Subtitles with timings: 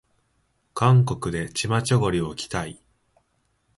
[0.73, 2.81] 韓国でチマチョゴリを着たい